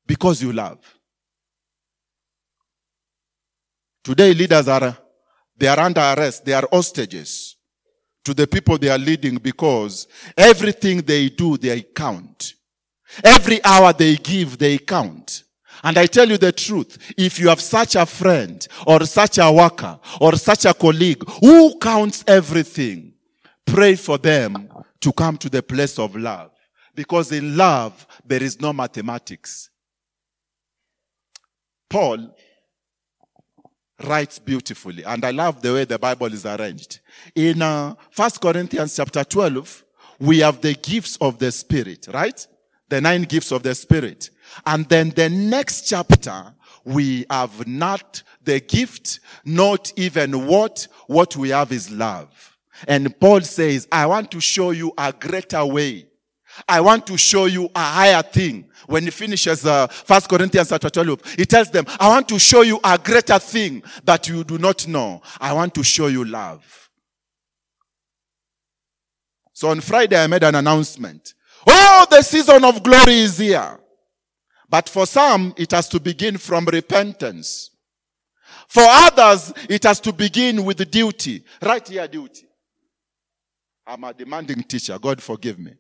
[0.08, 0.80] because you love.
[4.04, 4.98] Today leaders are,
[5.56, 6.44] they are under arrest.
[6.44, 7.58] They are hostages
[8.24, 12.56] to the people they are leading because everything they do, they count.
[13.24, 15.44] Every hour they give, they count.
[15.84, 19.52] And I tell you the truth, if you have such a friend or such a
[19.52, 23.14] worker or such a colleague who counts everything,
[23.66, 24.70] pray for them
[25.00, 26.52] to come to the place of love.
[26.96, 29.70] Because in love, there is no mathematics.
[31.90, 32.36] Paul
[34.04, 37.00] writes beautifully, and I love the way the Bible is arranged.
[37.36, 39.86] In uh, 1 Corinthians chapter 12,
[40.20, 42.46] we have the gifts of the Spirit, right?
[42.90, 44.30] The nine gifts of the Spirit.
[44.66, 51.50] And then the next chapter, we have not the gift, not even what, what we
[51.50, 52.58] have is love.
[52.88, 56.08] And Paul says, I want to show you a greater way.
[56.68, 58.70] I want to show you a higher thing.
[58.88, 62.62] When he finishes uh, 1 Corinthians chapter 12, he tells them, I want to show
[62.62, 65.22] you a greater thing that you do not know.
[65.40, 66.90] I want to show you love.
[69.54, 71.34] So on Friday, I made an announcement
[71.72, 73.80] Oh, the season of glory is here.
[74.68, 77.70] But for some, it has to begin from repentance.
[78.68, 81.44] For others, it has to begin with duty.
[81.62, 82.48] Right here, duty.
[83.86, 84.98] I'm a demanding teacher.
[85.00, 85.74] God forgive me.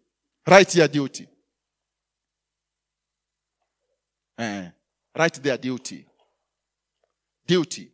[0.48, 1.28] Right here, duty.
[4.38, 4.70] Eh,
[5.18, 6.06] right there, duty.
[7.46, 7.92] Duty.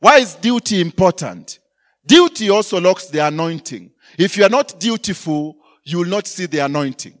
[0.00, 1.58] Why is duty important?
[2.04, 3.90] Duty also locks the anointing.
[4.18, 5.56] If you are not dutiful,
[5.88, 7.14] you will not see the anointing.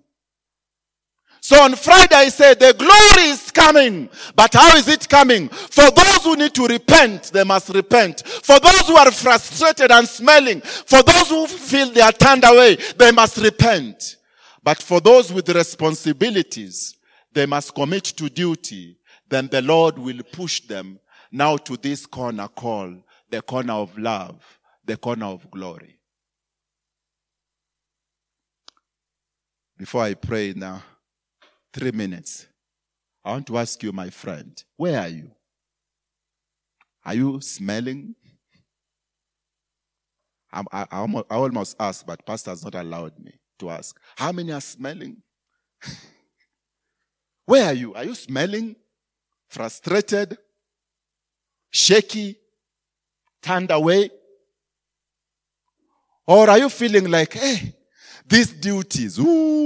[1.40, 4.10] So on Friday I said the glory is coming.
[4.36, 5.48] But how is it coming?
[5.48, 8.26] For those who need to repent, they must repent.
[8.26, 12.76] For those who are frustrated and smelling, for those who feel they are turned away,
[12.98, 14.16] they must repent.
[14.62, 16.94] But for those with responsibilities,
[17.32, 18.98] they must commit to duty.
[19.30, 21.00] Then the Lord will push them
[21.32, 24.42] now to this corner called the corner of love,
[24.84, 25.97] the corner of glory.
[29.78, 30.82] Before I pray now,
[31.72, 32.48] three minutes.
[33.24, 35.30] I want to ask you, my friend, where are you?
[37.04, 38.16] Are you smelling?
[40.52, 43.96] I, I, I almost asked, but Pastor has not allowed me to ask.
[44.16, 45.22] How many are smelling?
[47.46, 47.94] where are you?
[47.94, 48.74] Are you smelling?
[49.48, 50.36] Frustrated?
[51.70, 52.36] Shaky?
[53.40, 54.10] Turned away?
[56.26, 57.74] Or are you feeling like, hey,
[58.28, 59.58] these duties, ooh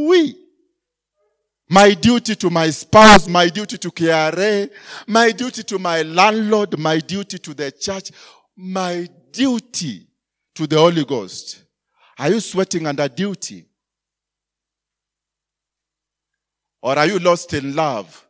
[1.72, 4.70] my duty to my spouse, my duty to KRA,
[5.06, 8.10] my duty to my landlord, my duty to the church,
[8.54, 10.06] my duty
[10.54, 11.64] to the Holy Ghost.
[12.18, 13.64] Are you sweating under duty?
[16.82, 18.26] Or are you lost in love?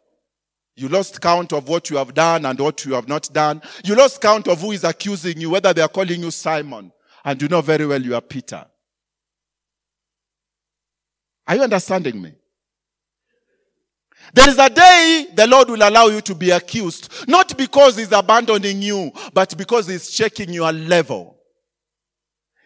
[0.76, 3.60] You lost count of what you have done and what you have not done.
[3.82, 6.92] You lost count of who is accusing you, whether they are calling you Simon,
[7.24, 8.64] and you know very well you are Peter.
[11.46, 12.34] Are you understanding me?
[14.34, 18.12] There is a day the Lord will allow you to be accused, not because He's
[18.12, 21.38] abandoning you, but because He's checking your level.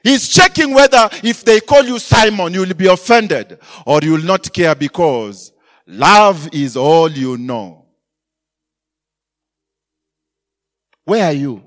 [0.03, 4.22] He's checking whether if they call you Simon, you will be offended or you will
[4.22, 5.53] not care because
[5.85, 7.87] love is all you know.
[11.05, 11.62] Where are you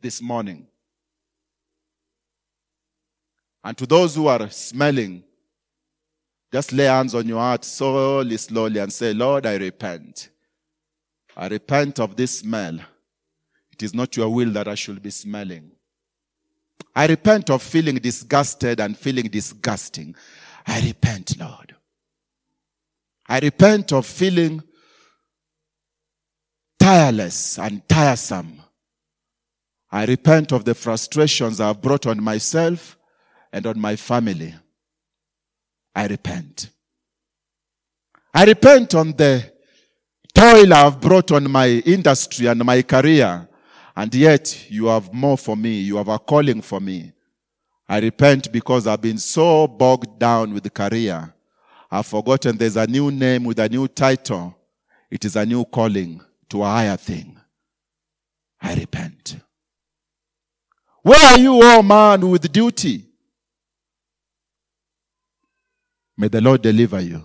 [0.00, 0.66] this morning?
[3.62, 5.22] And to those who are smelling,
[6.54, 10.28] just lay hands on your heart slowly, slowly and say, Lord, I repent.
[11.36, 12.78] I repent of this smell.
[13.72, 15.72] It is not your will that I should be smelling.
[16.94, 20.14] I repent of feeling disgusted and feeling disgusting.
[20.64, 21.74] I repent, Lord.
[23.28, 24.62] I repent of feeling
[26.78, 28.62] tireless and tiresome.
[29.90, 32.96] I repent of the frustrations I've brought on myself
[33.52, 34.54] and on my family.
[35.94, 36.70] I repent.
[38.32, 39.52] I repent on the
[40.34, 43.48] toil I've brought on my industry and my career,
[43.94, 45.80] and yet you have more for me.
[45.80, 47.12] You have a calling for me.
[47.88, 51.32] I repent because I've been so bogged down with the career.
[51.90, 54.56] I've forgotten there's a new name with a new title.
[55.10, 57.38] It is a new calling to a higher thing.
[58.60, 59.36] I repent.
[61.02, 63.04] Where are you, oh man, with duty?
[66.16, 67.22] May the Lord deliver you.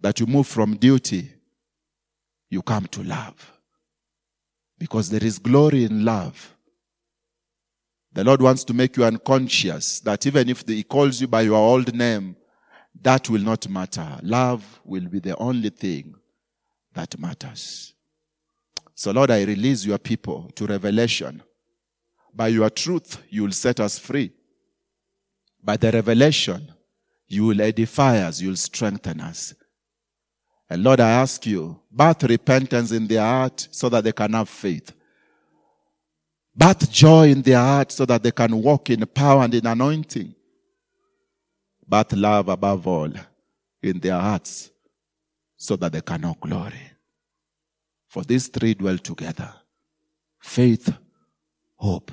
[0.00, 1.30] That you move from duty,
[2.50, 3.52] you come to love.
[4.78, 6.54] Because there is glory in love.
[8.12, 11.56] The Lord wants to make you unconscious that even if He calls you by your
[11.56, 12.36] old name,
[13.00, 14.18] that will not matter.
[14.22, 16.14] Love will be the only thing
[16.94, 17.94] that matters.
[18.94, 21.42] So, Lord, I release your people to revelation.
[22.34, 24.32] By your truth, you will set us free.
[25.62, 26.72] By the revelation,
[27.28, 29.54] you will edify us, you will strengthen us.
[30.68, 34.48] And Lord, I ask you, birth repentance in their heart so that they can have
[34.48, 34.92] faith.
[36.54, 40.34] Birth joy in their heart so that they can walk in power and in anointing.
[41.86, 43.12] Birth love above all
[43.82, 44.70] in their hearts
[45.56, 46.90] so that they can know glory.
[48.08, 49.52] For these three dwell together
[50.40, 50.92] faith,
[51.76, 52.10] hope,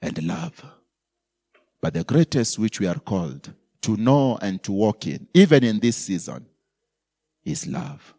[0.00, 0.75] and love.
[1.80, 3.52] But the greatest which we are called
[3.82, 6.46] to know and to walk in, even in this season,
[7.44, 8.14] is love.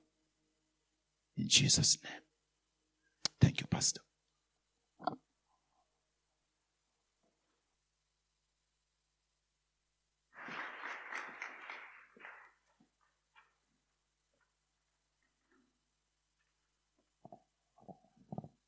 [1.37, 2.21] In Jesus' name.
[3.41, 4.01] Thank you, Pastor.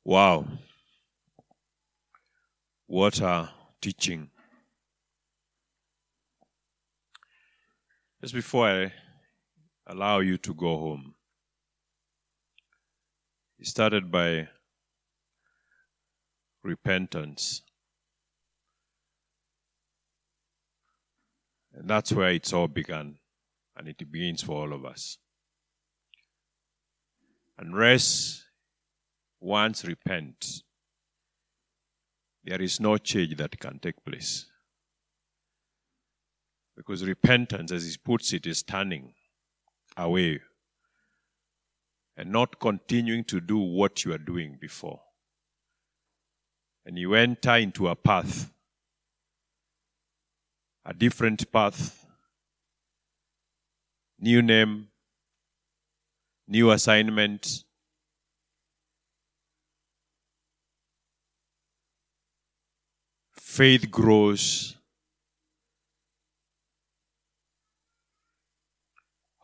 [0.04, 0.46] Wow.
[2.86, 4.30] What a teaching.
[8.20, 8.92] Just before I
[9.86, 11.14] allow you to go home,
[13.56, 14.48] he started by
[16.62, 17.62] repentance.
[21.72, 23.16] And that's where it's all begun.
[23.74, 25.16] And it begins for all of us.
[27.56, 28.44] Unless
[29.40, 30.62] once repent,
[32.44, 34.49] there is no change that can take place.
[36.80, 39.12] Because repentance, as he puts it, is turning
[39.98, 40.40] away
[42.16, 44.98] and not continuing to do what you are doing before.
[46.86, 48.50] And you enter into a path,
[50.86, 52.06] a different path,
[54.18, 54.88] new name,
[56.48, 57.64] new assignment.
[63.32, 64.79] Faith grows.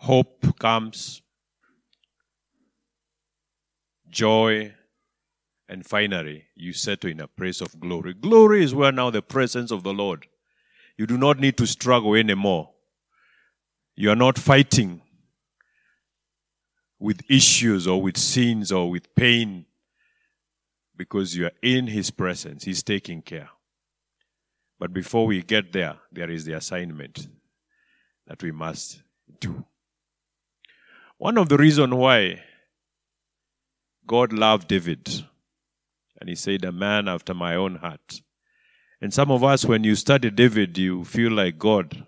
[0.07, 1.21] Hope comes.
[4.09, 4.73] Joy.
[5.69, 8.15] And finally, you settle in a place of glory.
[8.15, 10.29] Glory is where now the presence of the Lord.
[10.97, 12.71] You do not need to struggle anymore.
[13.97, 15.03] You are not fighting
[17.01, 19.67] with issues or with sins or with pain
[20.97, 22.63] because you are in His presence.
[22.63, 23.51] He's taking care.
[24.79, 27.27] But before we get there, there is the assignment
[28.29, 29.03] that we must
[29.41, 29.65] do.
[31.19, 32.43] One of the reasons why
[34.07, 35.25] God loved David,
[36.21, 38.21] and he said, A man after my own heart.
[39.01, 42.07] And some of us, when you study David, you feel like God,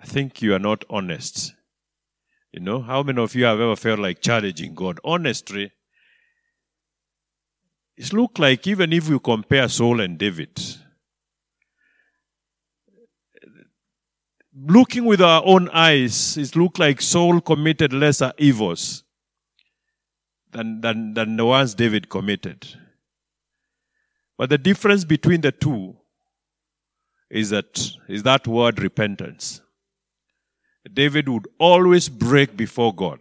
[0.00, 1.54] I think you are not honest.
[2.52, 5.00] You know, how many of you have ever felt like challenging God?
[5.02, 5.72] Honestly,
[7.96, 10.60] it looks like even if you compare Saul and David,
[14.64, 19.04] looking with our own eyes, it looked like Saul committed lesser evils
[20.52, 22.66] than, than, than the ones David committed.
[24.38, 25.96] But the difference between the two
[27.30, 29.60] is that, is that word repentance.
[30.92, 33.20] David would always break before God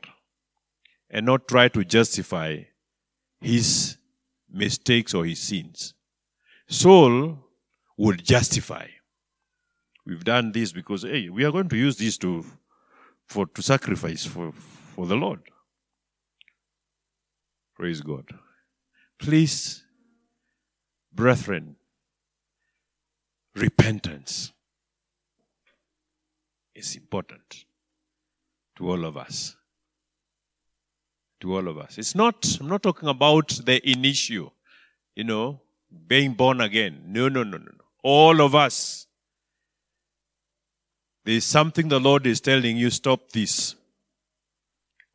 [1.09, 2.59] and not try to justify
[3.41, 3.97] his
[4.51, 5.93] mistakes or his sins.
[6.67, 7.39] Saul
[7.97, 8.87] would justify.
[10.05, 12.45] We've done this because hey, we are going to use this to
[13.27, 14.51] for to sacrifice for,
[14.95, 15.41] for the Lord.
[17.75, 18.25] Praise God.
[19.19, 19.83] Please,
[21.13, 21.75] brethren,
[23.55, 24.53] repentance
[26.73, 27.65] is important
[28.77, 29.55] to all of us.
[31.41, 31.97] To all of us.
[31.97, 34.53] It's not, I'm not talking about the initial,
[35.15, 35.61] you know,
[36.07, 37.03] being born again.
[37.07, 37.85] No, no, no, no, no.
[38.03, 39.04] All of us.
[41.25, 43.75] There's something the Lord is telling you, stop this.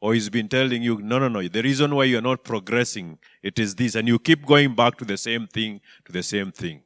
[0.00, 1.46] Or He's been telling you, no, no, no.
[1.46, 3.94] The reason why you're not progressing, it is this.
[3.94, 6.82] And you keep going back to the same thing, to the same thing.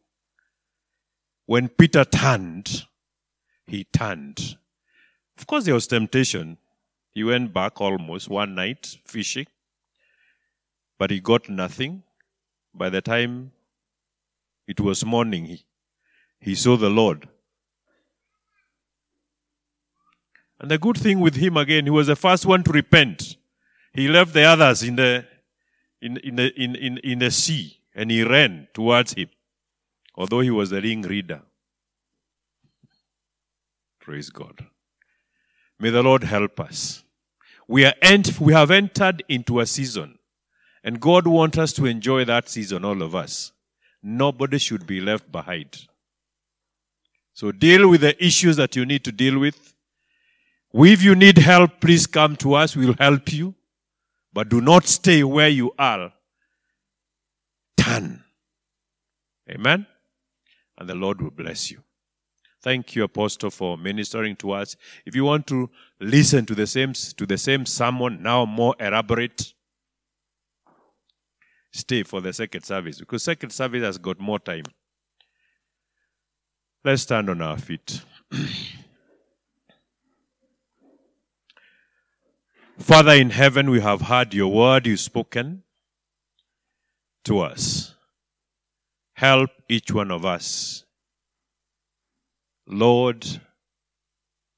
[1.47, 2.85] When Peter turned,
[3.67, 4.57] he turned
[5.37, 6.59] of course, there was temptation.
[7.13, 9.47] He went back almost one night fishing,
[10.99, 12.03] but he got nothing.
[12.73, 13.53] By the time
[14.67, 15.65] it was morning, he,
[16.41, 17.29] he saw the Lord.
[20.61, 23.37] And the good thing with him again, he was the first one to repent.
[23.93, 25.25] He left the others in the
[26.01, 29.29] in, in the in, in, in the sea and he ran towards him.
[30.17, 31.43] Although he was the ring reader.
[34.01, 34.67] Praise God.
[35.79, 37.03] May the Lord help us.
[37.67, 40.19] We, are ent- we have entered into a season,
[40.83, 43.53] and God wants us to enjoy that season, all of us.
[44.03, 45.87] Nobody should be left behind.
[47.33, 49.74] So deal with the issues that you need to deal with.
[50.77, 52.75] If you need help, please come to us.
[52.75, 53.55] We'll help you.
[54.33, 56.13] But do not stay where you are.
[57.77, 58.25] Turn.
[59.49, 59.87] Amen.
[60.77, 61.79] And the Lord will bless you.
[62.61, 64.75] Thank you, Apostle, for ministering to us.
[65.07, 65.71] If you want to
[66.01, 69.53] listen to the same, to the same sermon, now more elaborate,
[71.73, 74.65] stay for the second service because second service has got more time.
[76.85, 78.01] Let's stand on our feet.
[82.79, 85.63] Father in heaven, we have heard your word you've spoken
[87.25, 87.95] to us.
[89.15, 90.85] Help each one of us
[92.67, 93.27] Lord,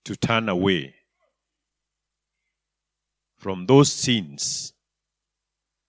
[0.04, 0.94] to turn away
[3.36, 4.72] from those sins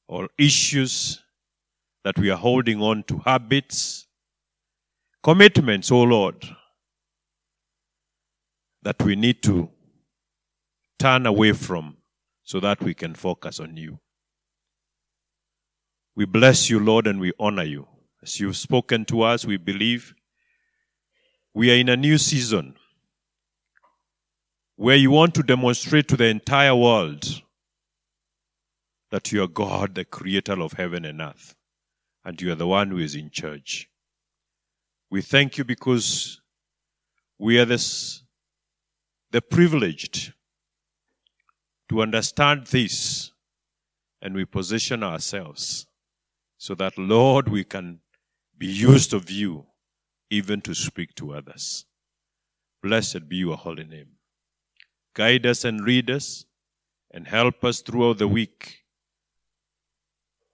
[0.08, 1.22] or issues
[2.04, 4.08] that we are holding on to, habits,
[5.22, 6.44] commitments, oh Lord,
[8.82, 9.70] that we need to
[10.98, 11.97] turn away from
[12.48, 14.00] so that we can focus on you.
[16.16, 17.88] We bless you, Lord, and we honor you.
[18.24, 20.16] As you've spoken to us, we believe
[21.54, 22.76] we are in a new season
[24.78, 27.42] where you want to demonstrate to the entire world
[29.12, 31.54] that you are God, the creator of heaven and earth,
[32.24, 33.90] and you are the one who is in charge.
[35.10, 36.40] We thank you because
[37.38, 38.24] we are this,
[39.32, 40.32] the privileged
[41.90, 43.32] to understand this
[44.22, 45.88] and we position ourselves
[46.58, 48.00] so that, Lord, we can
[48.58, 49.66] be used of you
[50.30, 51.86] even to speak to others.
[52.82, 54.10] Blessed be your holy name.
[55.14, 56.46] Guide us and lead us
[57.12, 58.84] and help us throughout the week.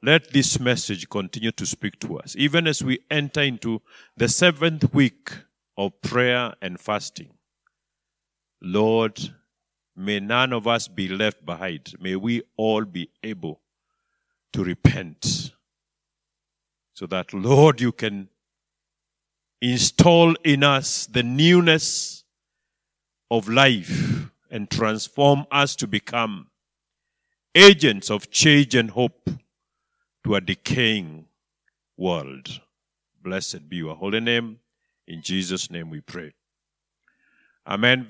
[0.01, 3.81] Let this message continue to speak to us, even as we enter into
[4.17, 5.31] the seventh week
[5.77, 7.33] of prayer and fasting.
[8.61, 9.33] Lord,
[9.95, 11.93] may none of us be left behind.
[11.99, 13.61] May we all be able
[14.53, 15.51] to repent
[16.93, 18.29] so that, Lord, you can
[19.61, 22.23] install in us the newness
[23.31, 26.47] of life and transform us to become
[27.55, 29.29] agents of change and hope
[30.23, 31.25] to a decaying
[31.97, 32.61] world.
[33.23, 34.59] Blessed be your holy name.
[35.07, 36.33] In Jesus' name we pray.
[37.65, 38.07] Amen.